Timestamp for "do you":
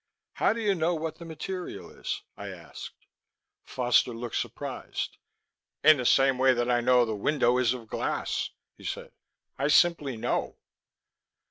0.51-0.73